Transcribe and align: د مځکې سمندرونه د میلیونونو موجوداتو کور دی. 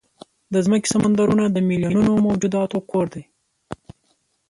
د 0.53 0.55
مځکې 0.69 0.91
سمندرونه 0.93 1.43
د 1.49 1.57
میلیونونو 1.69 2.11
موجوداتو 2.25 2.77
کور 2.91 3.05
دی. 3.13 3.23